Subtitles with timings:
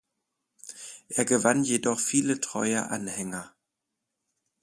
[1.09, 3.53] Er gewann jedoch viele treue Anhänger.